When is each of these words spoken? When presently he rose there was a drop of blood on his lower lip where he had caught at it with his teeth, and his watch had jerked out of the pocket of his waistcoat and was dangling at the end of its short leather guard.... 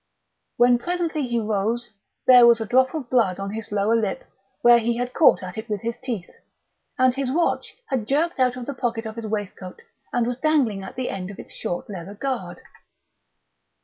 When 0.57 0.79
presently 0.79 1.27
he 1.27 1.39
rose 1.39 1.91
there 2.25 2.47
was 2.47 2.59
a 2.59 2.65
drop 2.65 2.95
of 2.95 3.07
blood 3.07 3.39
on 3.39 3.51
his 3.53 3.71
lower 3.71 3.95
lip 3.95 4.23
where 4.63 4.79
he 4.79 4.97
had 4.97 5.13
caught 5.13 5.43
at 5.43 5.59
it 5.59 5.69
with 5.69 5.81
his 5.81 5.99
teeth, 5.99 6.27
and 6.97 7.13
his 7.13 7.31
watch 7.31 7.75
had 7.85 8.07
jerked 8.07 8.39
out 8.39 8.55
of 8.57 8.65
the 8.65 8.73
pocket 8.73 9.05
of 9.05 9.15
his 9.15 9.27
waistcoat 9.27 9.83
and 10.11 10.25
was 10.25 10.39
dangling 10.39 10.81
at 10.81 10.95
the 10.95 11.11
end 11.11 11.29
of 11.29 11.37
its 11.37 11.53
short 11.53 11.87
leather 11.87 12.15
guard.... 12.15 12.61